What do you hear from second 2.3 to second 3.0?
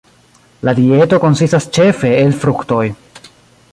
fruktoj.